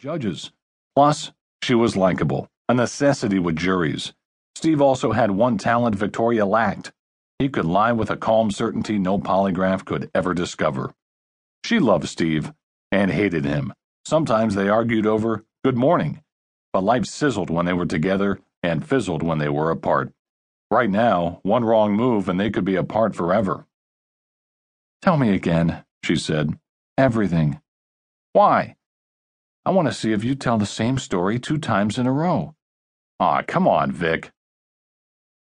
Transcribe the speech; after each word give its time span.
judges. 0.00 0.50
Plus, 0.96 1.30
she 1.62 1.74
was 1.74 1.94
likable, 1.94 2.48
a 2.70 2.74
necessity 2.74 3.38
with 3.38 3.54
juries. 3.54 4.14
Steve 4.54 4.80
also 4.80 5.12
had 5.12 5.30
one 5.30 5.58
talent 5.58 5.94
Victoria 5.94 6.46
lacked. 6.46 6.90
He 7.38 7.50
could 7.50 7.66
lie 7.66 7.92
with 7.92 8.10
a 8.10 8.16
calm 8.16 8.50
certainty 8.50 8.98
no 8.98 9.18
polygraph 9.18 9.84
could 9.84 10.10
ever 10.14 10.32
discover. 10.32 10.94
She 11.64 11.78
loved 11.78 12.08
Steve 12.08 12.50
and 12.90 13.10
hated 13.10 13.44
him. 13.44 13.74
Sometimes 14.06 14.54
they 14.54 14.70
argued 14.70 15.06
over 15.06 15.44
good 15.62 15.76
morning, 15.76 16.22
but 16.72 16.82
life 16.82 17.04
sizzled 17.04 17.50
when 17.50 17.66
they 17.66 17.74
were 17.74 17.84
together 17.84 18.40
and 18.62 18.88
fizzled 18.88 19.22
when 19.22 19.36
they 19.36 19.50
were 19.50 19.70
apart. 19.70 20.14
Right 20.70 20.90
now, 20.90 21.40
one 21.42 21.64
wrong 21.64 21.94
move 21.94 22.26
and 22.26 22.40
they 22.40 22.48
could 22.48 22.64
be 22.64 22.76
apart 22.76 23.14
forever. 23.14 23.66
Tell 25.02 25.18
me 25.18 25.34
again, 25.34 25.84
she 26.02 26.16
said. 26.16 26.58
Everything. 26.96 27.60
Why? 28.32 28.76
I 29.66 29.70
want 29.72 29.88
to 29.88 29.94
see 29.94 30.12
if 30.12 30.24
you 30.24 30.34
tell 30.34 30.56
the 30.56 30.64
same 30.64 30.96
story 30.96 31.38
two 31.38 31.58
times 31.58 31.98
in 31.98 32.06
a 32.06 32.12
row. 32.12 32.54
Aw, 33.20 33.42
come 33.42 33.68
on, 33.68 33.92
Vic. 33.92 34.30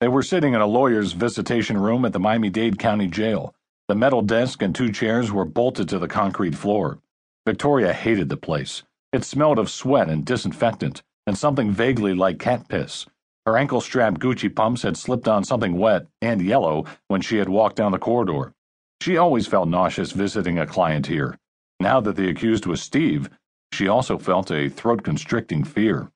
They 0.00 0.06
were 0.06 0.22
sitting 0.22 0.54
in 0.54 0.60
a 0.60 0.66
lawyer's 0.66 1.12
visitation 1.12 1.76
room 1.76 2.04
at 2.04 2.12
the 2.12 2.20
Miami 2.20 2.48
Dade 2.48 2.78
County 2.78 3.08
Jail. 3.08 3.56
The 3.88 3.96
metal 3.96 4.22
desk 4.22 4.62
and 4.62 4.72
two 4.72 4.92
chairs 4.92 5.32
were 5.32 5.44
bolted 5.44 5.88
to 5.88 5.98
the 5.98 6.06
concrete 6.06 6.54
floor. 6.54 7.00
Victoria 7.44 7.92
hated 7.92 8.28
the 8.28 8.36
place. 8.36 8.84
It 9.12 9.24
smelled 9.24 9.58
of 9.58 9.68
sweat 9.68 10.08
and 10.08 10.24
disinfectant, 10.24 11.02
and 11.26 11.36
something 11.36 11.72
vaguely 11.72 12.14
like 12.14 12.38
cat 12.38 12.68
piss. 12.68 13.06
Her 13.46 13.56
ankle 13.56 13.80
strap 13.80 14.14
Gucci 14.18 14.54
pumps 14.54 14.82
had 14.82 14.96
slipped 14.96 15.26
on 15.26 15.42
something 15.42 15.76
wet 15.76 16.06
and 16.22 16.40
yellow 16.40 16.84
when 17.08 17.20
she 17.20 17.38
had 17.38 17.48
walked 17.48 17.76
down 17.76 17.90
the 17.90 17.98
corridor. 17.98 18.52
She 19.00 19.16
always 19.16 19.48
felt 19.48 19.68
nauseous 19.68 20.12
visiting 20.12 20.58
a 20.58 20.66
client 20.66 21.08
here. 21.08 21.36
Now 21.80 22.00
that 22.02 22.14
the 22.14 22.28
accused 22.28 22.66
was 22.66 22.80
Steve, 22.80 23.28
she 23.78 23.86
also 23.86 24.18
felt 24.18 24.50
a 24.50 24.68
throat 24.68 25.04
constricting 25.04 25.62
fear. 25.62 26.10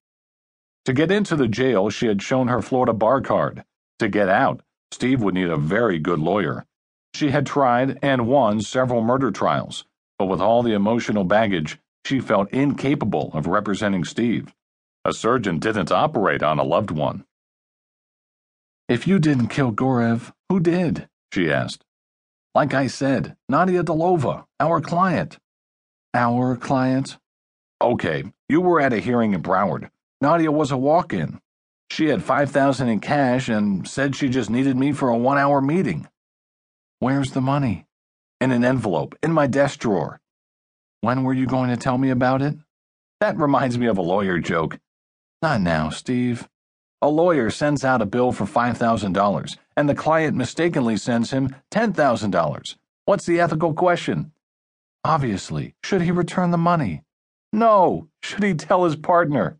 To 0.84 0.92
get 0.92 1.12
into 1.12 1.36
the 1.36 1.46
jail, 1.46 1.90
she 1.90 2.08
had 2.08 2.20
shown 2.20 2.48
her 2.48 2.60
Florida 2.60 2.92
bar 2.92 3.20
card. 3.20 3.62
To 4.00 4.08
get 4.08 4.28
out, 4.28 4.62
Steve 4.90 5.22
would 5.22 5.34
need 5.34 5.48
a 5.48 5.56
very 5.56 6.00
good 6.00 6.18
lawyer. 6.18 6.66
She 7.14 7.30
had 7.30 7.46
tried 7.46 8.00
and 8.02 8.26
won 8.26 8.60
several 8.62 9.00
murder 9.00 9.30
trials, 9.30 9.84
but 10.18 10.26
with 10.26 10.40
all 10.40 10.64
the 10.64 10.72
emotional 10.72 11.22
baggage, 11.22 11.78
she 12.04 12.18
felt 12.18 12.50
incapable 12.50 13.30
of 13.32 13.46
representing 13.46 14.02
Steve. 14.02 14.52
A 15.04 15.12
surgeon 15.12 15.60
didn't 15.60 15.92
operate 15.92 16.42
on 16.42 16.58
a 16.58 16.64
loved 16.64 16.90
one. 16.90 17.24
If 18.88 19.06
you 19.06 19.20
didn't 19.20 19.54
kill 19.54 19.70
Gorev, 19.70 20.32
who 20.48 20.58
did? 20.58 21.08
she 21.32 21.48
asked. 21.48 21.84
Like 22.56 22.74
I 22.74 22.88
said, 22.88 23.36
Nadia 23.48 23.84
Delova, 23.84 24.46
our 24.58 24.80
client. 24.80 25.38
Our 26.12 26.56
client? 26.56 27.18
Okay, 27.82 28.22
you 28.48 28.60
were 28.60 28.80
at 28.80 28.92
a 28.92 28.98
hearing 28.98 29.32
in 29.34 29.42
Broward. 29.42 29.90
Nadia 30.20 30.52
was 30.52 30.70
a 30.70 30.76
walk 30.76 31.12
in. 31.12 31.40
She 31.90 32.06
had 32.06 32.22
5000 32.22 32.88
in 32.88 33.00
cash 33.00 33.48
and 33.48 33.88
said 33.88 34.14
she 34.14 34.28
just 34.28 34.50
needed 34.50 34.76
me 34.76 34.92
for 34.92 35.08
a 35.08 35.16
one 35.16 35.36
hour 35.36 35.60
meeting. 35.60 36.06
Where's 37.00 37.32
the 37.32 37.40
money? 37.40 37.86
In 38.40 38.52
an 38.52 38.64
envelope, 38.64 39.16
in 39.20 39.32
my 39.32 39.48
desk 39.48 39.80
drawer. 39.80 40.20
When 41.00 41.24
were 41.24 41.34
you 41.34 41.46
going 41.46 41.70
to 41.70 41.76
tell 41.76 41.98
me 41.98 42.10
about 42.10 42.40
it? 42.40 42.54
That 43.18 43.36
reminds 43.36 43.76
me 43.76 43.88
of 43.88 43.98
a 43.98 44.02
lawyer 44.02 44.38
joke. 44.38 44.78
Not 45.42 45.60
now, 45.60 45.90
Steve. 45.90 46.48
A 47.02 47.08
lawyer 47.08 47.50
sends 47.50 47.84
out 47.84 48.00
a 48.00 48.06
bill 48.06 48.30
for 48.30 48.44
$5,000, 48.44 49.56
and 49.76 49.88
the 49.88 49.94
client 49.96 50.36
mistakenly 50.36 50.96
sends 50.96 51.32
him 51.32 51.56
$10,000. 51.72 52.76
What's 53.06 53.26
the 53.26 53.40
ethical 53.40 53.74
question? 53.74 54.30
Obviously, 55.02 55.74
should 55.82 56.02
he 56.02 56.12
return 56.12 56.52
the 56.52 56.58
money? 56.58 57.02
No, 57.52 58.08
should 58.22 58.42
he 58.42 58.54
tell 58.54 58.84
his 58.84 58.96
partner? 58.96 59.58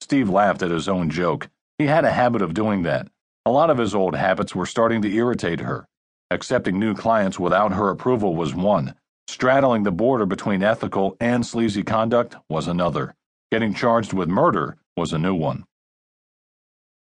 Steve 0.00 0.28
laughed 0.28 0.62
at 0.62 0.70
his 0.70 0.88
own 0.88 1.10
joke. 1.10 1.48
He 1.78 1.86
had 1.86 2.04
a 2.04 2.12
habit 2.12 2.42
of 2.42 2.54
doing 2.54 2.82
that. 2.82 3.08
A 3.44 3.50
lot 3.50 3.70
of 3.70 3.78
his 3.78 3.94
old 3.94 4.14
habits 4.14 4.54
were 4.54 4.66
starting 4.66 5.02
to 5.02 5.12
irritate 5.12 5.60
her. 5.60 5.86
Accepting 6.30 6.78
new 6.78 6.94
clients 6.94 7.38
without 7.38 7.72
her 7.72 7.90
approval 7.90 8.36
was 8.36 8.54
one. 8.54 8.94
Straddling 9.26 9.82
the 9.82 9.90
border 9.90 10.26
between 10.26 10.62
ethical 10.62 11.16
and 11.20 11.44
sleazy 11.44 11.82
conduct 11.82 12.36
was 12.48 12.68
another. 12.68 13.14
Getting 13.50 13.74
charged 13.74 14.12
with 14.12 14.28
murder 14.28 14.76
was 14.96 15.12
a 15.12 15.18
new 15.18 15.34
one. 15.34 15.64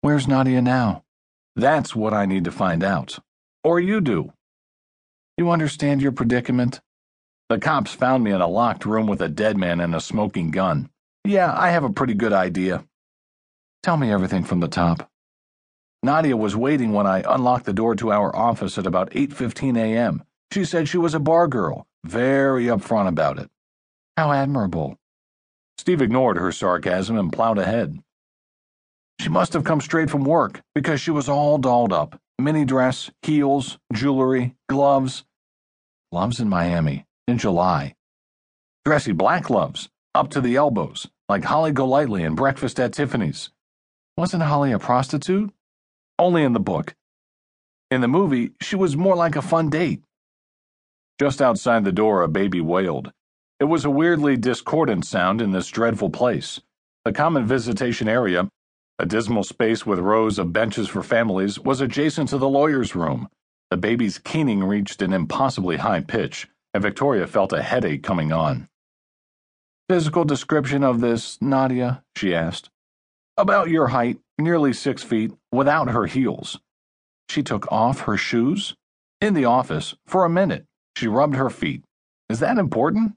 Where's 0.02 0.28
Nadia 0.28 0.62
now? 0.62 1.04
That's 1.56 1.96
what 1.96 2.14
I 2.14 2.26
need 2.26 2.44
to 2.44 2.52
find 2.52 2.84
out. 2.84 3.18
Or 3.64 3.80
you 3.80 4.00
do. 4.00 4.32
You 5.36 5.50
understand 5.50 6.02
your 6.02 6.12
predicament? 6.12 6.80
The 7.48 7.58
cops 7.58 7.94
found 7.94 8.24
me 8.24 8.30
in 8.32 8.42
a 8.42 8.46
locked 8.46 8.84
room 8.84 9.06
with 9.06 9.22
a 9.22 9.28
dead 9.28 9.56
man 9.56 9.80
and 9.80 9.94
a 9.94 10.00
smoking 10.00 10.50
gun. 10.50 10.90
Yeah, 11.24 11.52
I 11.56 11.70
have 11.70 11.84
a 11.84 11.92
pretty 11.92 12.12
good 12.12 12.32
idea. 12.32 12.84
Tell 13.82 13.96
me 13.96 14.12
everything 14.12 14.44
from 14.44 14.60
the 14.60 14.68
top. 14.68 15.08
Nadia 16.02 16.36
was 16.36 16.54
waiting 16.54 16.92
when 16.92 17.06
I 17.06 17.24
unlocked 17.26 17.64
the 17.64 17.72
door 17.72 17.94
to 17.96 18.12
our 18.12 18.34
office 18.36 18.76
at 18.76 18.86
about 18.86 19.10
8:15 19.10 19.78
a.m. 19.78 20.24
She 20.52 20.64
said 20.64 20.88
she 20.88 20.98
was 20.98 21.14
a 21.14 21.20
bar 21.20 21.48
girl, 21.48 21.86
very 22.04 22.66
upfront 22.66 23.08
about 23.08 23.38
it. 23.38 23.50
How 24.16 24.30
admirable. 24.30 24.98
Steve 25.78 26.02
ignored 26.02 26.36
her 26.36 26.52
sarcasm 26.52 27.16
and 27.16 27.32
plowed 27.32 27.58
ahead. 27.58 27.98
She 29.20 29.30
must 29.30 29.54
have 29.54 29.64
come 29.64 29.80
straight 29.80 30.10
from 30.10 30.24
work 30.24 30.60
because 30.74 31.00
she 31.00 31.10
was 31.10 31.28
all 31.28 31.56
dolled 31.56 31.92
up. 31.92 32.20
Mini 32.38 32.64
dress, 32.64 33.10
heels, 33.22 33.78
jewelry, 33.92 34.54
gloves. 34.68 35.24
Gloves 36.12 36.40
in 36.40 36.48
Miami, 36.48 37.04
in 37.28 37.38
July. 37.38 37.94
Dressy 38.84 39.12
black 39.12 39.44
gloves, 39.44 39.88
up 40.14 40.30
to 40.30 40.40
the 40.40 40.56
elbows 40.56 41.06
like 41.28 41.44
Holly 41.44 41.72
Golightly 41.72 42.22
in 42.22 42.34
Breakfast 42.34 42.80
at 42.80 42.94
Tiffany's. 42.94 43.50
Wasn't 44.16 44.42
Holly 44.42 44.72
a 44.72 44.78
prostitute? 44.78 45.52
Only 46.18 46.42
in 46.42 46.54
the 46.54 46.60
book. 46.60 46.94
In 47.90 48.00
the 48.00 48.08
movie, 48.08 48.52
she 48.62 48.76
was 48.76 48.96
more 48.96 49.14
like 49.14 49.36
a 49.36 49.42
fun 49.42 49.68
date. 49.68 50.02
Just 51.20 51.42
outside 51.42 51.84
the 51.84 51.92
door, 51.92 52.22
a 52.22 52.28
baby 52.28 52.62
wailed. 52.62 53.12
It 53.60 53.64
was 53.64 53.84
a 53.84 53.90
weirdly 53.90 54.38
discordant 54.38 55.04
sound 55.04 55.42
in 55.42 55.52
this 55.52 55.68
dreadful 55.68 56.08
place. 56.08 56.60
The 57.04 57.12
common 57.12 57.46
visitation 57.46 58.08
area, 58.08 58.48
a 58.98 59.04
dismal 59.04 59.44
space 59.44 59.84
with 59.84 59.98
rows 59.98 60.38
of 60.38 60.52
benches 60.52 60.88
for 60.88 61.02
families, 61.02 61.58
was 61.58 61.82
adjacent 61.82 62.30
to 62.30 62.38
the 62.38 62.48
lawyer's 62.48 62.94
room. 62.94 63.28
The 63.70 63.76
baby's 63.76 64.18
keening 64.18 64.64
reached 64.64 65.02
an 65.02 65.12
impossibly 65.12 65.76
high 65.76 66.00
pitch, 66.00 66.48
and 66.74 66.82
Victoria 66.82 67.26
felt 67.26 67.52
a 67.52 67.62
headache 67.62 68.02
coming 68.02 68.32
on. 68.32 68.68
Physical 69.88 70.24
description 70.24 70.84
of 70.84 71.00
this, 71.00 71.40
Nadia? 71.40 72.02
she 72.14 72.34
asked. 72.34 72.68
About 73.36 73.70
your 73.70 73.88
height, 73.88 74.18
nearly 74.38 74.72
six 74.72 75.02
feet, 75.02 75.32
without 75.50 75.88
her 75.90 76.06
heels. 76.06 76.58
She 77.28 77.42
took 77.42 77.70
off 77.72 78.00
her 78.00 78.16
shoes? 78.16 78.74
In 79.20 79.34
the 79.34 79.44
office, 79.44 79.94
for 80.06 80.24
a 80.24 80.30
minute. 80.30 80.66
She 80.96 81.08
rubbed 81.08 81.36
her 81.36 81.50
feet. 81.50 81.84
Is 82.28 82.40
that 82.40 82.58
important? 82.58 83.14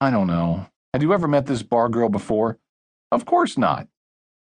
I 0.00 0.10
don't 0.10 0.26
know. 0.26 0.66
Had 0.92 1.02
you 1.02 1.12
ever 1.12 1.28
met 1.28 1.46
this 1.46 1.62
bar 1.62 1.88
girl 1.88 2.08
before? 2.08 2.58
Of 3.10 3.24
course 3.24 3.56
not. 3.56 3.88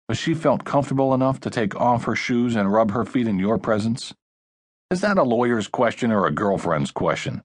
But 0.07 0.17
she 0.17 0.33
felt 0.33 0.63
comfortable 0.63 1.13
enough 1.13 1.39
to 1.41 1.49
take 1.49 1.75
off 1.75 2.03
her 2.05 2.15
shoes 2.15 2.55
and 2.55 2.71
rub 2.71 2.91
her 2.91 3.05
feet 3.05 3.27
in 3.27 3.39
your 3.39 3.57
presence? 3.57 4.13
Is 4.91 5.01
that 5.01 5.17
a 5.17 5.23
lawyer's 5.23 5.67
question 5.67 6.11
or 6.11 6.25
a 6.25 6.31
girlfriend's 6.31 6.91
question? 6.91 7.41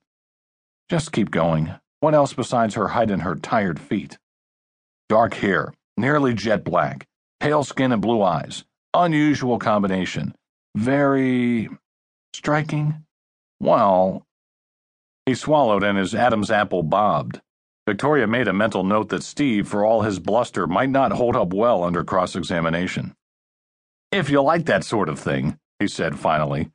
Just 0.89 1.11
keep 1.11 1.29
going. 1.29 1.75
What 1.99 2.15
else 2.15 2.33
besides 2.33 2.73
her 2.73 2.89
height 2.89 3.11
and 3.11 3.21
her 3.21 3.35
tired 3.35 3.79
feet? 3.79 4.17
Dark 5.07 5.35
hair, 5.35 5.73
nearly 5.97 6.33
jet 6.33 6.63
black, 6.63 7.05
pale 7.39 7.63
skin 7.63 7.91
and 7.91 8.01
blue 8.01 8.23
eyes. 8.23 8.63
Unusual 8.93 9.59
combination. 9.59 10.33
Very 10.75 11.69
striking. 12.33 13.05
Well, 13.59 14.25
he 15.27 15.35
swallowed 15.35 15.83
and 15.83 15.97
his 15.97 16.15
Adam's 16.15 16.49
apple 16.49 16.81
bobbed. 16.81 17.41
Victoria 17.87 18.25
made 18.25 18.47
a 18.47 18.53
mental 18.53 18.83
note 18.83 19.09
that 19.09 19.23
Steve, 19.23 19.67
for 19.67 19.85
all 19.85 20.01
his 20.01 20.17
bluster, 20.19 20.65
might 20.65 20.89
not 20.89 21.11
hold 21.11 21.35
up 21.35 21.53
well 21.53 21.83
under 21.83 22.03
cross 22.03 22.35
examination. 22.35 23.15
If 24.11 24.31
you 24.31 24.41
like 24.41 24.65
that 24.65 24.83
sort 24.83 25.07
of 25.07 25.19
thing, 25.19 25.59
he 25.79 25.87
said 25.87 26.17
finally. 26.17 26.71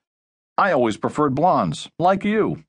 I 0.56 0.70
always 0.70 0.96
preferred 0.96 1.34
blondes, 1.34 1.88
like 1.98 2.24
you. 2.24 2.62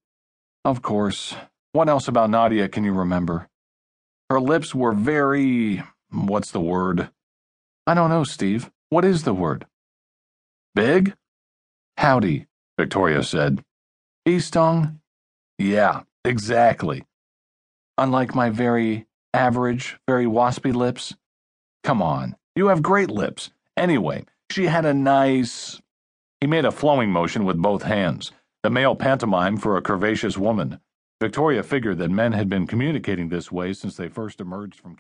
Of 0.66 0.82
course. 0.82 1.36
What 1.74 1.88
else 1.90 2.08
about 2.08 2.32
Nadia 2.32 2.68
can 2.68 2.84
you 2.84 2.92
remember? 2.92 3.48
Her 4.32 4.42
lips 4.42 4.74
were 4.74 4.94
very. 4.94 5.84
What's 6.10 6.50
the 6.50 6.60
word? 6.60 7.10
I 7.86 7.94
don't 7.94 8.10
know, 8.10 8.24
Steve. 8.24 8.72
What 8.90 9.06
is 9.06 9.24
the 9.24 9.34
word? 9.34 9.68
Big? 10.74 11.14
Howdy, 11.98 12.48
Victoria 12.80 13.22
said. 13.22 13.64
Bee 14.26 14.40
stung? 14.40 15.02
Yeah, 15.60 16.02
exactly. 16.24 17.06
Unlike 18.00 18.34
my 18.34 18.50
very 18.50 19.06
average, 19.36 19.98
very 20.08 20.26
waspy 20.26 20.74
lips? 20.74 21.16
Come 21.84 22.02
on, 22.02 22.36
you 22.56 22.68
have 22.68 22.82
great 22.82 23.12
lips. 23.12 23.52
Anyway, 23.78 24.26
she 24.50 24.66
had 24.66 24.86
a 24.86 24.96
nice. 24.96 25.80
He 26.42 26.48
made 26.48 26.66
a 26.66 26.72
flowing 26.72 27.12
motion 27.12 27.46
with 27.46 27.62
both 27.62 27.84
hands, 27.84 28.32
the 28.66 28.70
male 28.72 28.96
pantomime 28.96 29.58
for 29.58 29.78
a 29.78 29.82
curvaceous 29.84 30.40
woman. 30.40 30.80
Victoria 31.22 31.62
figured 31.62 32.00
that 32.00 32.10
men 32.10 32.32
had 32.32 32.50
been 32.50 32.66
communicating 32.66 33.30
this 33.30 33.52
way 33.52 33.72
since 33.74 33.96
they 33.96 34.08
first 34.08 34.42
emerged 34.42 34.80
from 34.80 34.96